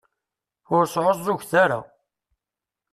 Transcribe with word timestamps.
Ur 0.75 0.83
sεuẓẓuget 0.91 1.51
ara. 1.63 1.79